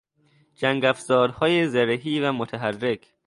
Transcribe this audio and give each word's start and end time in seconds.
جنگافزارهای 0.55 1.69
زرهی 1.69 2.19
و 2.19 2.31
متحرک 2.31 3.13